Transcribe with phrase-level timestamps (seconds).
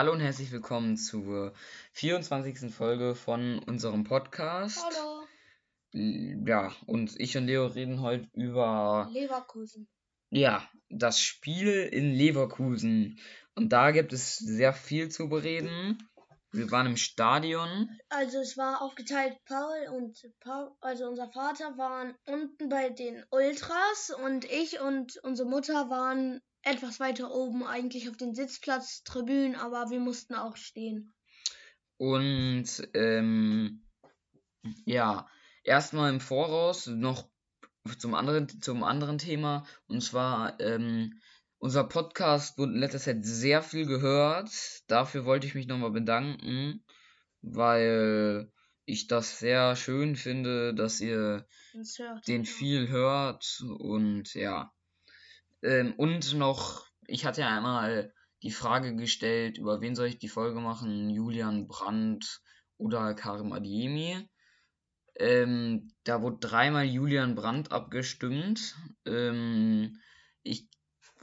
[0.00, 1.52] Hallo und herzlich willkommen zur
[1.92, 2.74] 24.
[2.74, 4.82] Folge von unserem Podcast.
[4.82, 5.26] Hallo.
[5.92, 9.90] Ja, und ich und Leo reden heute über Leverkusen.
[10.30, 13.20] ja, das Spiel in Leverkusen.
[13.54, 15.98] Und da gibt es sehr viel zu bereden.
[16.50, 17.90] Wir waren im Stadion.
[18.08, 24.16] Also es war aufgeteilt, Paul und Paul, also unser Vater waren unten bei den Ultras
[24.24, 29.90] und ich und unsere Mutter waren etwas weiter oben, eigentlich auf den Sitzplatz, Tribünen, aber
[29.90, 31.14] wir mussten auch stehen.
[31.96, 33.86] Und ähm,
[34.84, 35.28] ja,
[35.64, 37.28] erstmal im Voraus noch
[37.98, 39.66] zum anderen, zum anderen Thema.
[39.86, 41.20] Und zwar, ähm,
[41.58, 44.50] unser Podcast wurde in letzter Zeit sehr viel gehört.
[44.86, 46.84] Dafür wollte ich mich nochmal bedanken,
[47.42, 48.50] weil
[48.86, 51.46] ich das sehr schön finde, dass ihr
[51.96, 52.28] hört.
[52.28, 53.62] den viel hört.
[53.78, 54.72] Und ja.
[55.62, 60.28] Ähm, und noch, ich hatte ja einmal die Frage gestellt, über wen soll ich die
[60.28, 61.10] Folge machen?
[61.10, 62.40] Julian Brandt
[62.78, 64.28] oder Karim Adiemi.
[65.16, 68.76] Ähm, da wurde dreimal Julian Brandt abgestimmt.
[69.04, 70.00] Ähm,
[70.42, 70.68] ich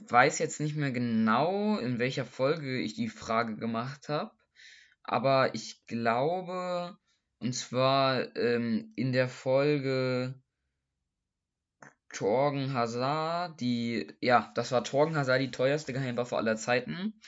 [0.08, 4.32] weiß jetzt nicht mehr genau, in welcher Folge ich die Frage gemacht habe.
[5.04, 6.98] Aber ich glaube,
[7.40, 10.36] und zwar ähm, in der Folge
[12.14, 17.20] Torgen Hazard, die, ja, das war Torgen Hazard, die teuerste Geheimwaffe aller Zeiten.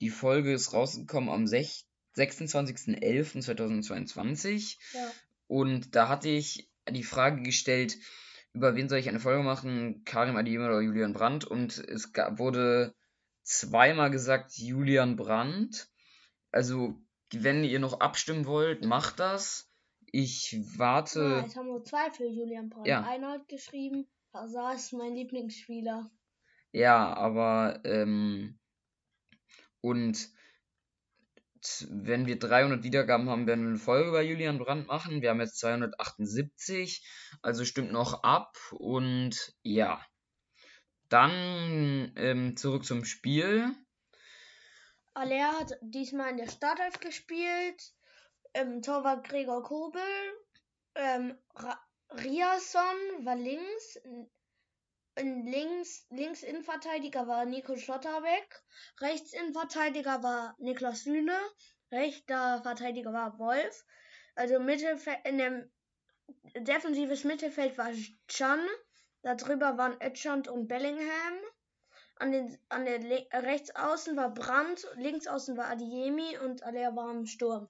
[0.00, 4.78] Die Folge ist rausgekommen am 6 26.11.2022.
[4.94, 5.10] Ja.
[5.46, 7.96] Und da hatte ich die Frage gestellt,
[8.52, 10.04] über wen soll ich eine Folge machen?
[10.04, 11.44] Karim Adeyemi oder Julian Brandt?
[11.44, 12.94] Und es gab, wurde
[13.42, 15.88] zweimal gesagt Julian Brandt.
[16.52, 17.00] Also,
[17.32, 19.68] wenn ihr noch abstimmen wollt, macht das.
[20.12, 21.42] Ich Ja, warte.
[21.44, 22.86] es haben nur zwei für Julian Brandt.
[22.86, 23.02] Ja.
[23.02, 26.10] Einer hat geschrieben, Hazard ist mein Lieblingsspieler.
[26.72, 28.58] Ja, aber ähm,
[29.80, 30.28] und
[31.88, 35.22] wenn wir 300 Wiedergaben haben, werden wir eine Folge über Julian Brandt machen.
[35.22, 37.06] Wir haben jetzt 278,
[37.42, 40.04] also stimmt noch ab und ja.
[41.08, 43.72] Dann ähm, zurück zum Spiel.
[45.14, 47.94] Aller hat diesmal in der Startelf gespielt.
[48.52, 50.02] Ähm, Torwart Gregor Kobel.
[50.96, 51.78] Ähm, Ra
[52.16, 53.96] Riasson war links.
[55.16, 58.62] In links, links Innenverteidiger war Nico Schlotterbeck.
[59.00, 61.38] Rechts Innenverteidiger war Niklas Süle.
[61.92, 63.84] Rechter Verteidiger war Wolf.
[64.34, 65.70] Also Mittelfeld, in dem
[66.56, 67.90] defensives Mittelfeld war
[68.28, 68.60] Chan.
[69.22, 71.38] Darüber waren Ötschand und Bellingham.
[72.16, 76.94] An den, an der Le rechts außen war Brandt, links außen war Adiemi und Aller
[76.94, 77.68] war im Sturm.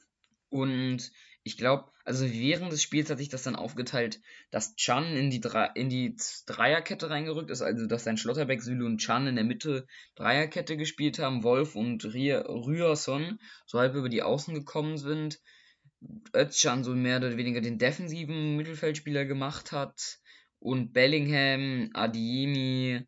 [0.50, 1.10] Und
[1.42, 5.40] ich glaube, also während des Spiels hat sich das dann aufgeteilt, dass Chan in die,
[5.40, 6.16] Dre in die
[6.46, 11.18] Dreierkette reingerückt ist, also dass dann Schlotterbeck, Süle und Chan in der Mitte Dreierkette gespielt
[11.18, 15.40] haben, Wolf und Ryerson so halb über die Außen gekommen sind,
[16.34, 20.18] Özcan so mehr oder weniger den defensiven Mittelfeldspieler gemacht hat
[20.58, 23.06] und Bellingham, Adiemi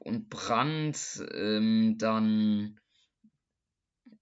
[0.00, 2.78] und Brandt ähm, dann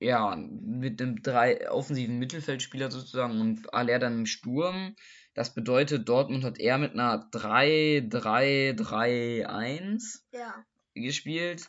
[0.05, 4.95] ja, mit einem drei offensiven Mittelfeldspieler sozusagen und Aller dann im Sturm.
[5.35, 10.65] Das bedeutet, Dortmund hat eher mit einer 3-3-3-1 Ja.
[10.95, 11.69] gespielt.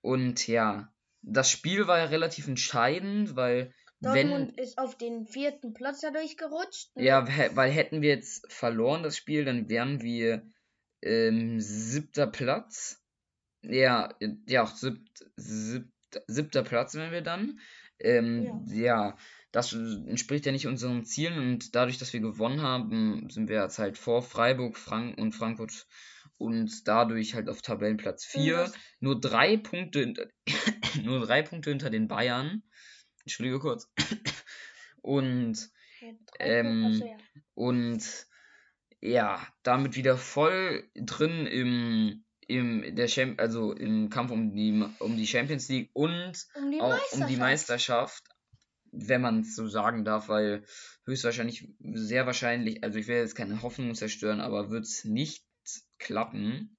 [0.00, 0.92] Und ja,
[1.22, 6.36] das Spiel war ja relativ entscheidend, weil wenn Dortmund ist auf den vierten Platz dadurch
[6.36, 6.90] gerutscht.
[6.94, 10.46] ja, hä- weil hätten wir jetzt verloren das Spiel, dann wären wir
[11.02, 13.02] ähm, siebter Platz.
[13.62, 14.14] Ja,
[14.46, 15.92] ja, siebt, siebt,
[16.26, 17.58] siebter Platz wären wir dann.
[18.00, 19.16] Ähm, ja.
[19.50, 23.78] das entspricht ja nicht unseren Zielen und dadurch, dass wir gewonnen haben, sind wir jetzt
[23.78, 25.86] halt vor Freiburg, Frank und Frankfurt
[26.36, 28.56] und dadurch halt auf Tabellenplatz 4.
[28.58, 30.28] das- Nur drei Punkte, hinter-
[31.02, 32.62] nur drei Punkte hinter den Bayern.
[33.24, 33.90] Entschuldige kurz.
[35.02, 35.70] Und
[36.38, 37.16] ähm, ja.
[37.54, 38.26] und
[39.00, 45.16] ja, damit wieder voll drin im, im der Champ also im Kampf um die um
[45.16, 48.24] die Champions League und Um die auch um die Meisterschaft.
[48.90, 50.64] Wenn man es so sagen darf, weil
[51.04, 55.44] höchstwahrscheinlich, sehr wahrscheinlich, also ich will jetzt keine Hoffnung zerstören, aber wird es nicht
[55.98, 56.78] klappen.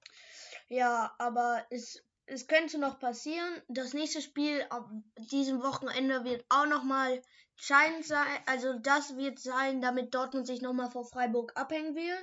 [0.70, 3.62] Ja, aber es, es könnte noch passieren.
[3.68, 7.22] Das nächste Spiel am diesem Wochenende wird auch nochmal
[7.56, 8.28] entscheidend sein.
[8.48, 12.18] Also das wird sein, damit Dortmund sich nochmal vor Freiburg abhängen will.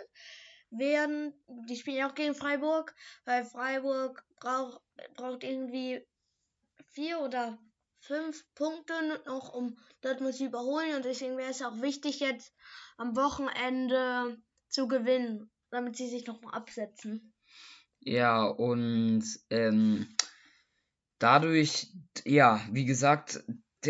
[0.71, 1.33] Werden,
[1.69, 4.81] die spielen ja auch gegen Freiburg, weil Freiburg braucht,
[5.15, 6.05] braucht irgendwie
[6.89, 7.59] vier oder
[8.01, 8.95] fünf Punkte
[9.27, 10.97] noch, um Dortmund zu überholen.
[10.97, 12.53] Und deswegen wäre es auch wichtig, jetzt
[12.97, 17.33] am Wochenende zu gewinnen, damit sie sich nochmal absetzen.
[18.01, 20.15] Ja, und ähm,
[21.19, 21.93] dadurch,
[22.25, 23.43] ja, wie gesagt,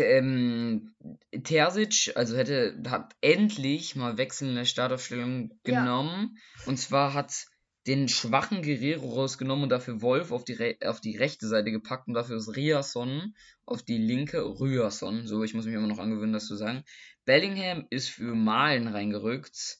[0.03, 0.95] ähm,
[1.43, 6.37] Terzic, also hätte, hat endlich mal Wechsel in der Startaufstellung genommen.
[6.59, 6.67] Ja.
[6.67, 7.47] Und zwar hat
[7.87, 12.13] den schwachen Guerrero rausgenommen und dafür Wolf auf die, auf die rechte Seite gepackt und
[12.15, 13.33] dafür ist Riasson
[13.65, 16.83] auf die linke, Ryerson, so, ich muss mich immer noch angewöhnen, das zu sagen.
[17.25, 19.77] Bellingham ist für Malen reingerückt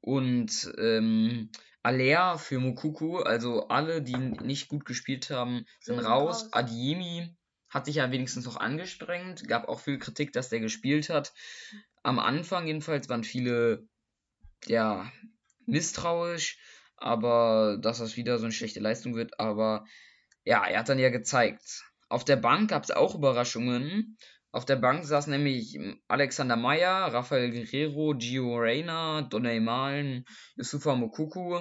[0.00, 1.50] und ähm,
[1.82, 6.44] Alea für Mukuku, also alle, die nicht gut gespielt haben, sind raus.
[6.44, 6.52] raus.
[6.52, 7.36] Adiemi
[7.76, 11.34] hat sich ja wenigstens noch angestrengt, gab auch viel Kritik, dass der gespielt hat.
[12.02, 13.86] Am Anfang jedenfalls waren viele,
[14.64, 15.12] ja,
[15.66, 16.58] misstrauisch,
[16.96, 19.84] aber dass das wieder so eine schlechte Leistung wird, aber
[20.44, 21.84] ja, er hat dann ja gezeigt.
[22.08, 24.16] Auf der Bank gab es auch Überraschungen.
[24.52, 25.78] Auf der Bank saß nämlich
[26.08, 30.24] Alexander Meyer, Rafael Guerrero, Gio Reyna, Donny Malen,
[30.56, 31.60] Yusufa Mokuku,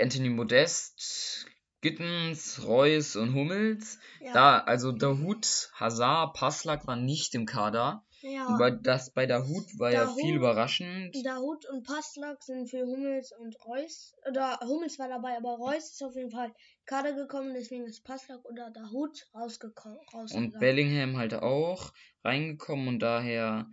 [0.00, 1.46] Anthony Modest,
[1.84, 3.98] Gittens, Reus und Hummels.
[4.18, 4.32] Ja.
[4.32, 8.06] Da, also Dahut, Hazard, Passlack waren nicht im Kader.
[8.22, 8.56] Ja.
[8.56, 11.14] Bei, das bei Dahut war Dahut, ja viel überraschend.
[11.26, 14.14] Dahut und Passlack sind für Hummels und Reus.
[14.26, 16.54] Oder Hummels war dabei, aber Reus ist auf jeden Fall
[16.86, 19.98] Kader gekommen, deswegen ist Passlack oder Dahut rausgekommen.
[20.32, 21.92] Und Bellingham halt auch
[22.24, 23.68] reingekommen und daher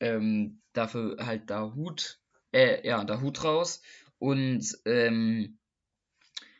[0.00, 2.18] ähm, dafür halt Dahut,
[2.50, 3.80] äh, ja, Dahut raus.
[4.18, 5.57] Und ähm,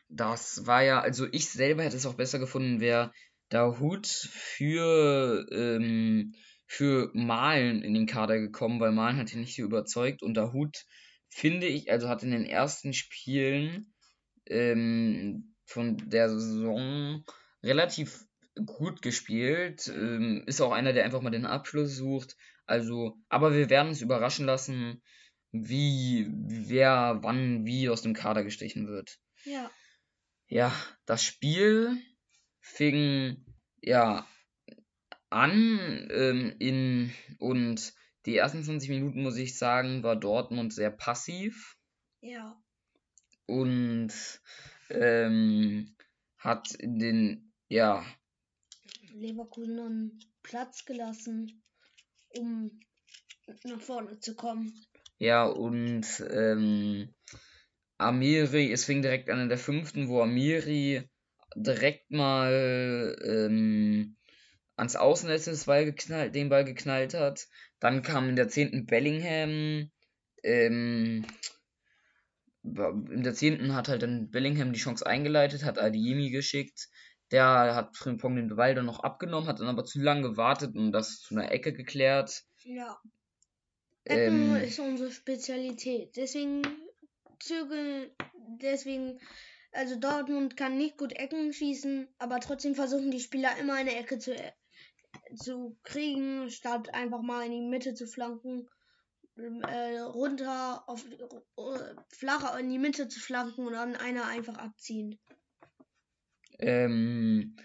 [0.09, 3.13] das war ja, also ich selber hätte es auch besser gefunden, wäre
[3.49, 6.33] Dahut für, ähm,
[6.65, 10.85] für Malen in den Kader gekommen, weil Malen hat ihn nicht so überzeugt und Dahut
[11.29, 13.93] finde ich, also hat in den ersten Spielen
[14.47, 17.23] ähm, von der Saison
[17.61, 18.25] relativ
[18.65, 19.87] gut gespielt.
[19.87, 22.35] Ähm, ist auch einer, der einfach mal den Abschluss sucht.
[22.65, 25.01] Also, aber wir werden uns überraschen lassen,
[25.51, 29.19] wie, wer, wann, wie aus dem Kader gestrichen wird.
[29.45, 29.69] Ja
[30.49, 30.73] ja,
[31.05, 31.97] das Spiel
[32.59, 33.45] fing
[33.81, 34.27] ja
[35.29, 37.93] an ähm, in und
[38.25, 41.77] die ersten 20 Minuten, muss ich sagen, war Dortmund sehr passiv.
[42.21, 42.61] Ja.
[43.45, 44.11] Und
[44.89, 45.95] ähm,
[46.37, 48.05] hat in den, ja.
[49.13, 51.63] Leverkusen Platz gelassen,
[52.29, 52.79] um
[53.63, 54.85] nach vorne zu kommen.
[55.17, 57.13] Ja, und ähm,
[57.99, 61.03] Amiri, es fing direkt an in der fünften, wo Amiri
[61.55, 64.15] direkt mal ähm,
[64.77, 67.47] ans Außennetz den Ball, geknallt, den Ball geknallt hat.
[67.79, 69.91] Dann kam in der zehnten Bellingham.
[70.43, 71.25] Ähm,
[72.63, 76.89] in der zehnten hat halt dann Bellingham die Chance eingeleitet, hat Adiemi geschickt.
[77.31, 80.93] Der hat Frimpong den Ball dann noch abgenommen, hat dann aber zu lange gewartet und
[80.93, 82.43] das zu einer Ecke geklärt.
[82.63, 82.97] Ja.
[84.05, 86.15] Ecken ähm, ist unsere Spezialität.
[86.15, 86.61] Deswegen
[87.39, 88.13] Zügel,
[88.61, 89.19] deswegen,
[89.71, 94.19] also Dortmund kann nicht gut Ecken schießen, aber trotzdem versuchen die Spieler immer eine Ecke
[94.19, 94.35] zu,
[95.35, 98.67] zu kriegen, statt einfach mal in die Mitte zu flanken,
[99.37, 105.17] äh, runter, auf, äh, flacher in die Mitte zu flanken und dann einer einfach abziehen.
[106.59, 107.55] Ähm,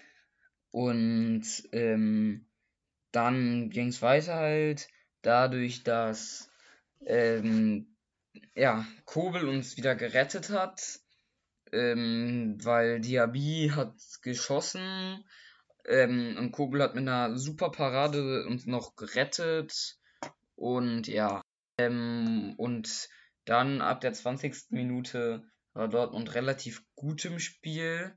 [0.71, 2.47] und ähm,
[3.11, 4.89] dann ging es weiter halt
[5.23, 6.51] dadurch, dass
[7.07, 7.94] ähm,
[8.55, 11.01] ja, Kobel uns wieder gerettet hat,
[11.73, 15.25] ähm, weil Diaby hat geschossen
[15.87, 19.99] ähm, und Kobel hat mit einer super Parade uns noch gerettet
[20.57, 21.43] und ja,
[21.79, 23.09] ähm, und
[23.45, 24.71] dann ab der 20.
[24.71, 28.15] Minute war Dortmund relativ gut im Spiel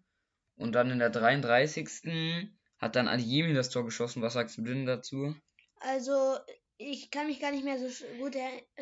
[0.55, 2.51] und dann in der 33.
[2.77, 4.21] hat dann Adiemi das Tor geschossen.
[4.21, 5.35] Was sagst du denn dazu?
[5.79, 6.37] Also
[6.77, 8.35] ich kann mich gar nicht mehr so gut,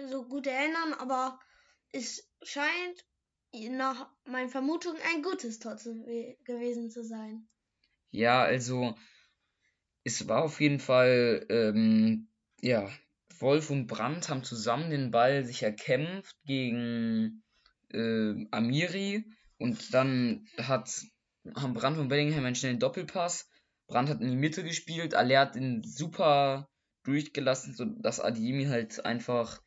[0.10, 1.40] so gut erinnern, aber
[1.92, 3.06] es scheint
[3.72, 6.04] nach meinen Vermutungen ein gutes Tor zu,
[6.44, 7.48] gewesen zu sein.
[8.12, 8.96] Ja, also
[10.04, 12.28] es war auf jeden Fall, ähm,
[12.62, 12.90] ja,
[13.40, 17.44] Wolf und Brandt haben zusammen den Ball sich erkämpft gegen
[17.92, 19.26] äh, Amiri
[19.58, 20.90] und dann hat,
[21.56, 23.50] haben Brandt und Bellingham einen schnellen Doppelpass.
[23.88, 26.70] Brandt hat in die Mitte gespielt, Aller hat ihn super
[27.06, 29.62] durchgelassen, sodass Adiemi halt einfach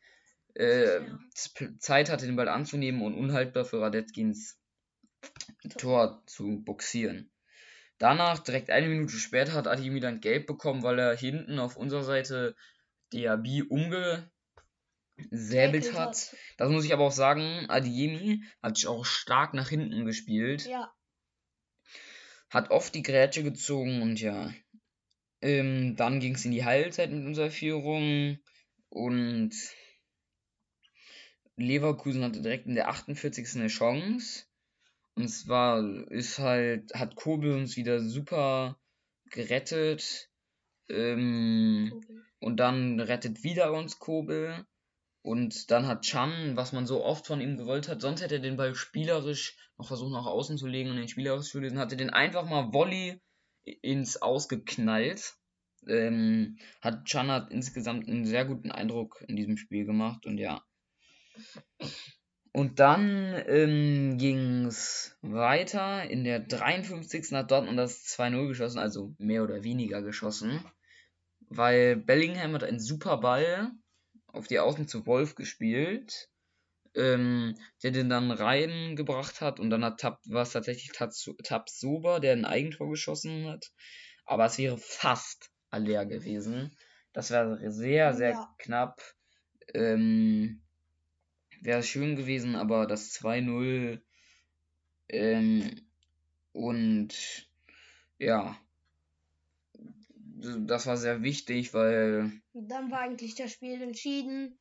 [0.55, 1.01] äh,
[1.79, 4.59] Zeit hatte, den Ball anzunehmen und unhaltbar für Radetzkins
[5.77, 7.31] Tor zu boxieren.
[7.97, 12.03] Danach, direkt eine Minute später, hat Adiemi dann gelb bekommen, weil er hinten auf unserer
[12.03, 12.55] Seite
[13.11, 14.31] Diaby umgesäbelt
[15.93, 16.33] hat.
[16.57, 20.65] Das muss ich aber auch sagen, Adiemi hat sich auch stark nach hinten gespielt.
[20.65, 20.93] Ja.
[22.49, 24.53] Hat oft die Grätsche gezogen und ja,
[25.41, 28.39] ähm, dann ging es in die Heilzeit mit unserer Führung
[28.89, 29.53] und
[31.55, 33.55] Leverkusen hatte direkt in der 48.
[33.55, 34.45] eine Chance.
[35.15, 38.79] Und zwar ist halt, hat Kobel uns wieder super
[39.29, 40.29] gerettet.
[40.87, 42.23] Ähm, Kobel.
[42.39, 44.65] und dann rettet wieder uns Kobel.
[45.21, 48.41] Und dann hat Chan, was man so oft von ihm gewollt hat, sonst hätte er
[48.41, 51.97] den Ball spielerisch noch versucht nach außen zu legen und den spielerisch zu lösen, hatte
[51.97, 53.21] den einfach mal Volley
[53.81, 55.35] ins Ausgeknallt.
[55.87, 60.63] Ähm, hat Chan hat insgesamt einen sehr guten Eindruck in diesem Spiel gemacht und ja.
[62.51, 66.09] Und dann ähm, ging es weiter.
[66.09, 67.31] In der 53.
[67.31, 70.63] hat Dortmund das 2-0 geschossen, also mehr oder weniger geschossen.
[71.47, 73.71] Weil Bellingham hat einen super Ball
[74.27, 76.29] auf die Außen zu Wolf gespielt,
[76.95, 82.33] ähm, der den dann reingebracht hat und dann hat Tab, war es tatsächlich Tabsoba, der
[82.33, 83.71] ein Eigentor geschossen hat.
[84.25, 86.75] Aber es wäre fast Aller gewesen.
[87.13, 88.55] Das wäre sehr, sehr Ja.
[88.57, 89.01] knapp.
[89.73, 90.61] Ähm,
[91.61, 94.01] wäre schön gewesen, aber das 2-0
[95.09, 95.81] ähm,
[96.53, 97.49] und
[98.19, 98.57] ja,
[100.67, 104.58] das war sehr wichtig, weil dann war eigentlich das Spiel entschieden.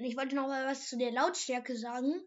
[0.00, 2.22] Und ich wollte noch mal was zu der Lautstärke sagen.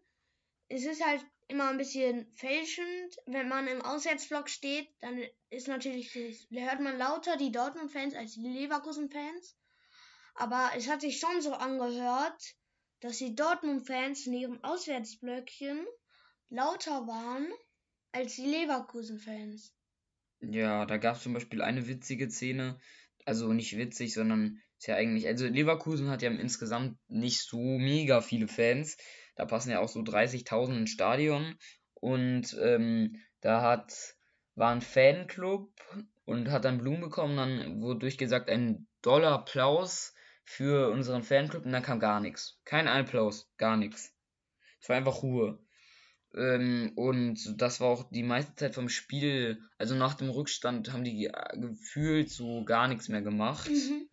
[0.68, 6.14] Es ist halt immer ein bisschen fälschend, wenn man im Auswärtsblock steht, dann ist natürlich,
[6.52, 9.58] hört man lauter die Dortmund-Fans als die Leverkusen-Fans.
[10.36, 12.54] Aber es hat sich schon so angehört,
[13.00, 15.84] dass die Dortmund-Fans in ihrem Auswärtsblöckchen
[16.52, 17.52] lauter waren
[18.12, 19.74] als die Leverkusen-Fans.
[20.42, 22.80] Ja, da gab es zum Beispiel eine witzige Szene.
[23.26, 25.28] Also nicht witzig, sondern ist ja eigentlich.
[25.28, 28.98] Also Leverkusen hat ja insgesamt nicht so mega viele Fans.
[29.38, 31.56] Da passen ja auch so 30.000 ins Stadion.
[31.94, 33.94] Und ähm, da hat,
[34.56, 35.72] war ein Fanclub
[36.26, 37.38] und hat dann Blumen bekommen.
[37.38, 40.14] Dann wurde durchgesagt, ein doller Applaus
[40.44, 41.64] für unseren Fanclub.
[41.64, 42.60] Und dann kam gar nichts.
[42.66, 44.14] Kein Applaus, gar nichts.
[44.82, 45.60] Es war einfach Ruhe.
[46.36, 51.06] Ähm, und das war auch die meiste Zeit vom Spiel, also nach dem Rückstand haben
[51.06, 53.70] die äh, gefühlt so gar nichts mehr gemacht.
[53.70, 54.10] Mhm.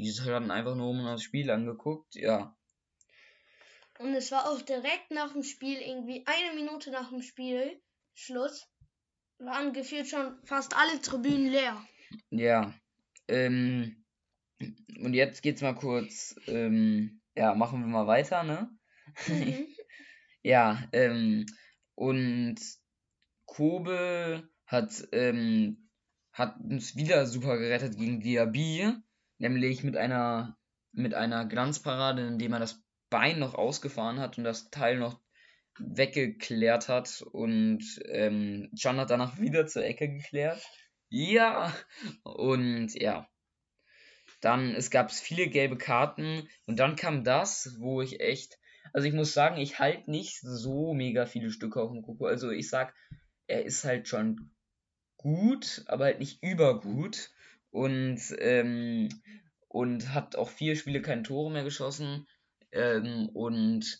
[0.00, 2.56] Die haben einfach nur um das Spiel angeguckt, ja.
[3.98, 8.66] Und es war auch direkt nach dem Spiel, irgendwie eine Minute nach dem Spielschluss,
[9.38, 11.86] waren gefühlt schon fast alle Tribünen leer.
[12.30, 12.74] Ja.
[13.28, 14.04] Ähm,
[14.58, 18.70] und jetzt geht's mal kurz, ähm, ja, machen wir mal weiter, ne?
[19.26, 19.66] Mhm.
[20.42, 21.44] Ja, ähm,
[21.96, 22.56] und
[23.44, 25.90] Kobe hat, ähm,
[26.32, 28.94] hat uns wieder super gerettet gegen Diaby,
[29.40, 30.56] nämlich mit einer,
[30.92, 35.20] mit einer Glanzparade, indem er das Bein noch ausgefahren hat und das Teil noch
[35.78, 40.62] weggeklärt hat und ähm, Can hat danach wieder zur Ecke geklärt.
[41.08, 41.74] Ja,
[42.22, 43.28] und ja.
[44.40, 48.60] Dann, es gab viele gelbe Karten und dann kam das, wo ich echt
[48.92, 52.26] also ich muss sagen, ich halte nicht so mega viele Stücke auf dem Koko.
[52.26, 52.94] Also ich sag,
[53.46, 54.52] er ist halt schon
[55.16, 57.30] gut, aber halt nicht übergut.
[57.70, 59.08] Und, ähm,
[59.68, 62.26] und hat auch vier Spiele keine Tore mehr geschossen.
[62.72, 63.98] Ähm, und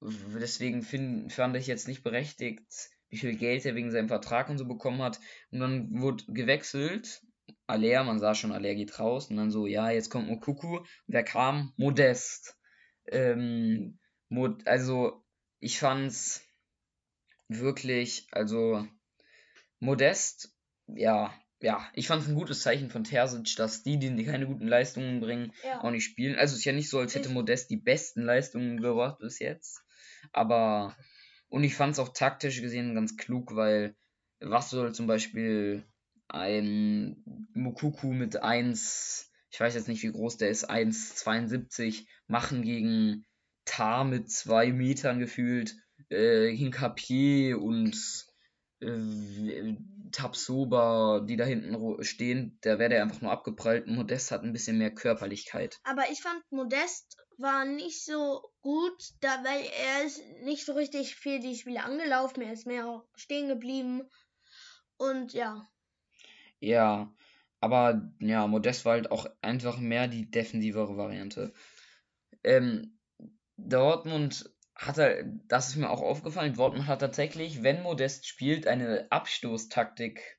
[0.00, 4.58] deswegen find, fand ich jetzt nicht berechtigt, wie viel Geld er wegen seinem Vertrag und
[4.58, 5.20] so bekommen hat.
[5.50, 7.20] Und dann wurde gewechselt.
[7.66, 9.30] Aller, man sah schon, Aller geht raus.
[9.30, 10.78] Und dann so, ja, jetzt kommt Mokuku.
[10.78, 11.72] Und wer kam?
[11.76, 12.56] Modest.
[13.06, 15.22] Ähm, Mod also
[15.60, 16.42] ich fand's
[17.48, 18.86] wirklich, also
[19.78, 20.56] Modest,
[20.86, 25.20] ja, ja, ich fand's ein gutes Zeichen von Terzic, dass die, die keine guten Leistungen
[25.20, 25.80] bringen, Ja.
[25.80, 26.36] auch nicht spielen.
[26.36, 29.82] Also es ist ja nicht so, als hätte Modest die besten Leistungen gebracht bis jetzt,
[30.32, 30.96] aber
[31.48, 33.94] und ich fand's auch taktisch gesehen ganz klug, weil
[34.40, 35.84] was soll zum Beispiel
[36.28, 37.22] ein
[37.54, 43.26] Mukuku mit 1, ich weiß jetzt nicht wie groß der ist, 1,72 machen gegen
[43.64, 45.76] Tar mit zwei Metern gefühlt,
[46.08, 47.94] äh, Hinkapier und
[48.80, 49.76] äh,
[50.12, 53.86] Tapsoba, die da hinten stehen, da wäre der einfach nur abgeprallt.
[53.86, 55.80] Modest hat ein bisschen mehr Körperlichkeit.
[55.84, 61.16] Aber ich fand Modest war nicht so gut, da weil er ist nicht so richtig
[61.16, 64.02] viel die Spiele angelaufen, er ist mehr stehen geblieben.
[64.96, 65.66] Und ja,
[66.60, 67.12] Ja,
[67.60, 71.52] aber ja, Modest war halt auch einfach mehr die defensivere Variante.
[72.44, 72.98] Ähm,
[73.56, 74.50] Dortmund
[74.86, 80.38] hat halt, das ist mir auch aufgefallen, Dortmund hat tatsächlich, wenn Modest spielt, eine Abstoßtaktik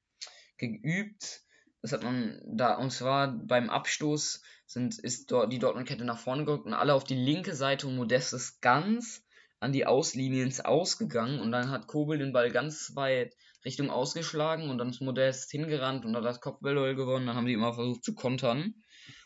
[0.58, 1.42] geübt.
[1.82, 6.46] Das hat man da, und zwar beim Abstoß sind, ist dort die Dortmund-Kette nach vorne
[6.46, 9.26] gerückt und alle auf die linke Seite und Modest ist ganz
[9.60, 13.36] an die Auslinie ins Ausgegangen und dann hat Kobel den Ball ganz weit
[13.66, 17.28] Richtung ausgeschlagen und dann ist Modest hingerannt und hat das Kopfballduell gewonnen.
[17.28, 18.76] Dann haben sie immer versucht zu kontern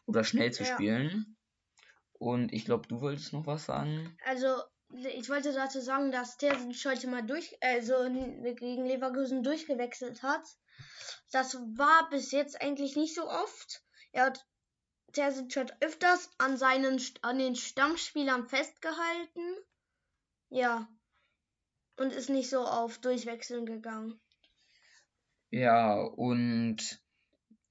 [0.06, 0.76] oder schnell zu Ja.
[0.76, 1.38] spielen.
[2.14, 4.18] Und ich glaube, du wolltest noch was sagen.
[4.26, 10.44] also ich wollte dazu sagen, dass Terzic heute mal durch, also gegen Leverkusen durchgewechselt hat.
[11.32, 13.84] Das war bis jetzt eigentlich nicht so oft.
[14.12, 14.46] Er hat
[15.14, 19.58] Terzic hat öfters an seinen an den Stammspielern festgehalten.
[20.50, 20.88] Ja.
[21.98, 24.20] Und ist nicht so auf Durchwechseln gegangen.
[25.50, 27.02] Ja, und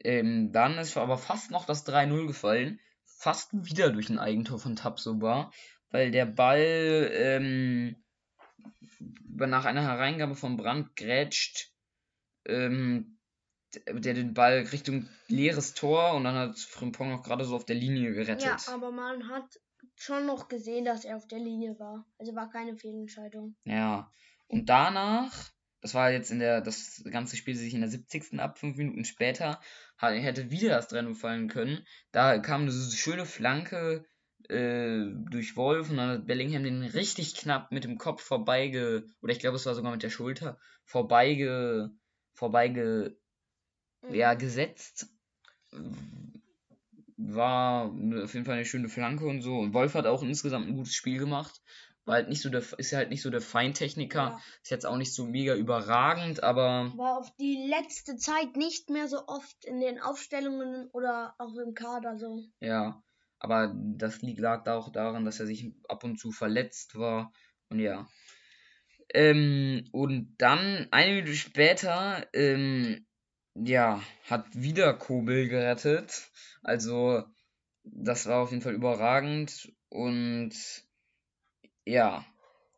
[0.01, 2.81] ähm, dann ist aber fast noch das 3-0 gefallen.
[3.05, 5.51] Fast wieder durch ein Eigentor von Tabsoba
[5.97, 7.97] weil der Ball ähm,
[9.25, 11.73] nach einer Hereingabe von Brandt grätscht
[12.45, 13.19] ähm,
[13.89, 17.77] der den Ball Richtung leeres Tor und dann hat Frimpong noch gerade so auf der
[17.77, 18.43] Linie gerettet.
[18.43, 19.59] Ja, aber man hat
[19.95, 22.07] schon noch gesehen, dass er auf der Linie war.
[22.19, 23.57] Also war keine Fehlentscheidung.
[23.65, 24.13] Ja.
[24.49, 25.51] Und danach,
[25.81, 28.39] das war jetzt in der, das ganze Spiel sich in der 70.
[28.39, 29.61] ab, fünf Minuten später,
[29.99, 31.87] hätte wieder das Trennung fallen können.
[32.13, 34.07] Da kam eine schöne Flanke
[34.51, 39.33] äh, durch Wolf und dann hat Bellingham den richtig knapp mit dem Kopf vorbeige, oder
[39.33, 41.91] ich glaube es war sogar mit der Schulter, vorbeige,
[42.35, 43.17] vorbeige,
[44.03, 44.15] mhm.
[44.15, 45.09] ja, gesetzt.
[47.19, 49.59] War auf jeden Fall eine schöne Flanke und so.
[49.59, 51.63] Und Wolf hat auch insgesamt ein gutes Spiel gemacht.
[52.05, 54.19] War halt nicht so der, ist halt nicht so der Feintechniker.
[54.19, 54.41] Ja.
[54.63, 56.93] Ist jetzt auch nicht so mega überragend, aber.
[56.97, 61.75] War auf die letzte Zeit nicht mehr so oft in den Aufstellungen oder auch im
[61.75, 62.45] Kader so.
[62.61, 63.03] Ja.
[63.39, 67.33] Aber das lag auch daran, dass er sich ab und zu verletzt war.
[67.69, 68.09] Und ja.
[69.15, 73.07] Ähm, und dann, eine Minute später, ähm,
[73.55, 76.31] ja, hat wieder Kobel gerettet.
[76.63, 77.25] Also,
[77.85, 79.73] das war auf jeden Fall überragend.
[79.89, 80.55] Und
[81.85, 82.25] ja,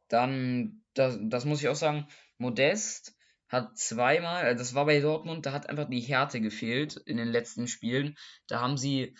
[0.08, 2.06] dann, das, das muss ich auch sagen,
[2.38, 3.16] Modest
[3.48, 7.28] hat zweimal, also das war bei Dortmund, da hat einfach die Härte gefehlt in den
[7.28, 8.16] letzten Spielen.
[8.46, 9.16] Da haben sie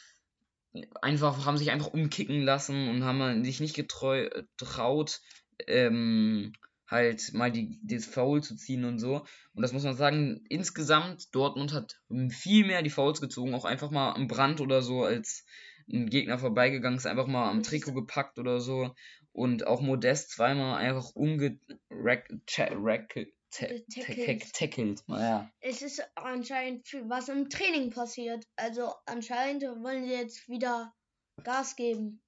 [1.02, 5.20] einfach, haben sich einfach umkicken lassen und haben sich nicht getraut,
[5.66, 6.52] ähm,
[6.86, 9.24] halt mal die, das Foul zu ziehen und so.
[9.54, 13.90] Und das muss man sagen, insgesamt, Dortmund hat viel mehr die Fouls gezogen, auch einfach
[13.90, 15.44] mal am Brand oder so, als
[15.90, 18.94] ein Gegner vorbeigegangen ist, einfach mal am Trikot gepackt oder so.
[19.32, 21.68] Und auch Modest zweimal einfach umgereckelt
[23.50, 24.52] tackelt.
[24.52, 25.02] tackelt.
[25.08, 25.50] Ja.
[25.60, 28.44] Es ist anscheinend was im Training passiert.
[28.56, 30.94] Also anscheinend wollen sie jetzt wieder
[31.42, 32.22] Gas geben.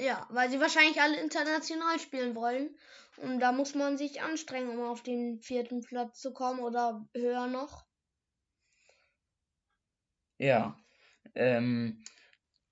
[0.00, 2.76] Ja, weil sie wahrscheinlich alle international spielen wollen.
[3.18, 7.46] Und da muss man sich anstrengen, um auf den vierten Platz zu kommen oder höher
[7.46, 7.84] noch.
[10.38, 10.76] Ja.
[11.34, 12.02] Ähm,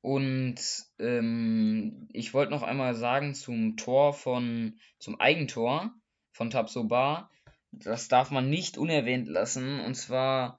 [0.01, 0.57] und
[0.99, 5.95] ähm, ich wollte noch einmal sagen zum Tor von, zum Eigentor
[6.41, 7.31] von Tabsoba.
[7.71, 9.79] Das darf man nicht unerwähnt lassen.
[9.81, 10.59] Und zwar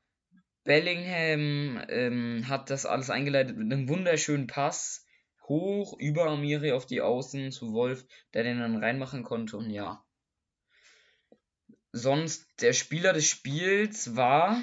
[0.63, 5.07] Bellingham ähm, hat das alles eingeleitet mit einem wunderschönen Pass
[5.47, 9.57] hoch über Amiri auf die Außen zu Wolf, der den dann reinmachen konnte.
[9.57, 10.05] Und ja.
[11.91, 14.61] Sonst der Spieler des Spiels war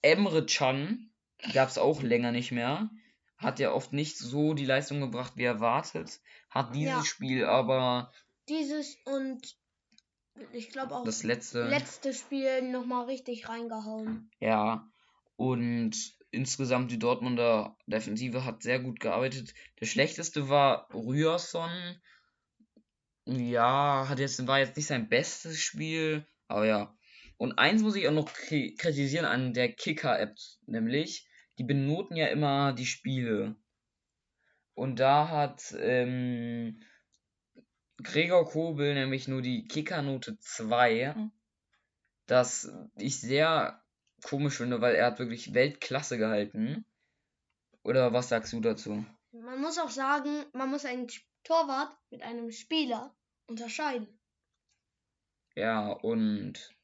[0.00, 1.10] Emre Can.
[1.52, 2.88] Gab es auch länger nicht mehr.
[3.36, 6.20] Hat ja oft nicht so die Leistung gebracht, wie erwartet.
[6.48, 7.04] Hat dieses ja.
[7.04, 8.10] Spiel aber.
[8.48, 9.58] Dieses und
[10.52, 14.30] ich glaube auch das letzte, letzte Spiel nochmal richtig reingehauen.
[14.40, 14.88] Ja,
[15.36, 15.96] und
[16.30, 19.54] insgesamt die Dortmunder Defensive hat sehr gut gearbeitet.
[19.80, 21.70] Der schlechteste war Ryerson.
[23.26, 26.96] Ja, hat jetzt, war jetzt nicht sein bestes Spiel, aber ja.
[27.38, 32.72] Und eins muss ich auch noch kritisieren an der Kicker-App, nämlich, die benoten ja immer
[32.72, 33.56] die Spiele.
[34.74, 36.80] Und da hat ähm,
[38.02, 41.32] Gregor Kobel nämlich nur die Kickernote 2, mhm.
[42.26, 43.82] das ich sehr
[44.22, 46.84] komisch finde, weil er hat wirklich Weltklasse gehalten.
[47.82, 49.04] Oder was sagst du dazu?
[49.32, 51.08] Man muss auch sagen, man muss einen
[51.44, 53.14] Torwart mit einem Spieler
[53.46, 54.08] unterscheiden.
[55.54, 56.74] Ja, und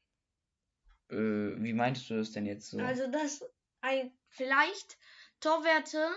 [1.09, 2.79] äh, wie meintest du das denn jetzt so?
[2.79, 3.43] Also, dass
[3.81, 4.97] ein vielleicht
[5.41, 6.09] Torwerte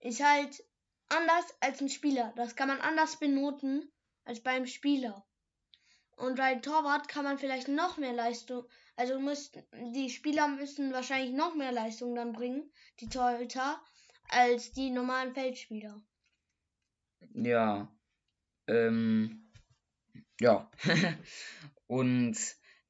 [0.00, 0.64] ist halt
[1.08, 2.32] anders als ein Spieler.
[2.36, 3.90] Das kann man anders benoten
[4.28, 5.26] als beim Spieler.
[6.16, 8.64] Und bei Torwart kann man vielleicht noch mehr Leistung,
[8.96, 9.62] also müssten
[9.94, 13.80] die Spieler müssen wahrscheinlich noch mehr Leistung dann bringen, die Torhüter,
[14.28, 16.02] als die normalen Feldspieler.
[17.32, 17.88] Ja.
[18.66, 19.50] Ähm,
[20.40, 20.70] ja.
[21.86, 22.36] Und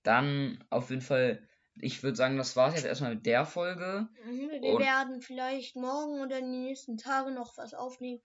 [0.02, 1.46] dann auf jeden Fall,
[1.76, 4.08] ich würde sagen, das war es jetzt erstmal mit der Folge.
[4.24, 8.22] Mhm, wir Und werden vielleicht morgen oder in den nächsten Tagen noch was aufnehmen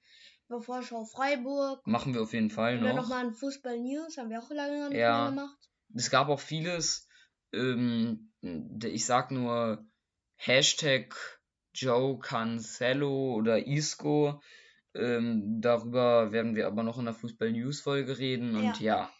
[0.48, 1.86] über Vorschau Freiburg.
[1.86, 2.96] Machen wir auf jeden Fall noch.
[2.96, 5.58] noch mal ein Fußball News, haben wir auch lange noch nicht ja, gemacht.
[5.96, 7.08] Es gab auch vieles.
[7.54, 9.86] Ähm, ich sag nur
[10.36, 11.16] Hashtag
[11.74, 14.42] Joe Cancelo oder Isco.
[14.96, 18.56] Ähm, darüber werden wir aber noch in der Fußball-News-Folge reden.
[18.56, 19.14] Und ja, Ja.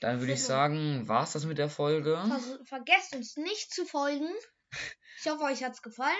[0.00, 2.16] dann würde ich sagen, war's das mit der Folge.
[2.16, 4.28] Ver vergesst uns nicht zu folgen.
[5.20, 6.14] Ich hoffe, euch hat's gefallen.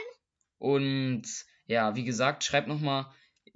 [0.59, 1.27] Und
[1.67, 3.07] ja, wie gesagt, schreibt nochmal,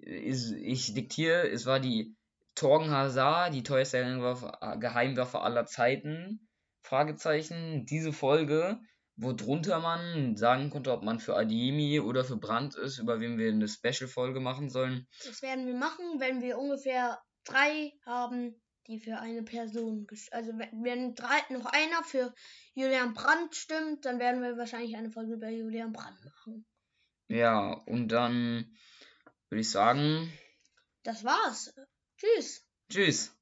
[0.03, 2.17] ich diktiere, es war die
[2.55, 6.49] Torgen Hazard, die teuerste Geheimwaffe, Geheimwaffe aller Zeiten.
[6.83, 7.87] Fragezeichen.
[7.87, 8.81] Diese Folge,
[9.17, 13.39] wo drunter man sagen konnte, ob man für Adiemi oder für Brandt ist, über wen
[13.39, 15.07] wir eine Special-Folge machen sollen.
[15.25, 20.85] Das werden wir machen, wenn wir ungefähr drei haben, die für eine Person, also wenn,
[20.85, 22.35] wenn drei, noch einer für
[22.75, 26.67] Julian Brandt stimmt, dann werden wir wahrscheinlich eine Folge über Julian Brandt machen.
[27.29, 28.75] Ja, und dann
[29.53, 30.33] würde ich sagen,
[31.03, 31.75] Das war's.
[32.17, 32.65] Tschüss.
[32.91, 33.37] tschüss.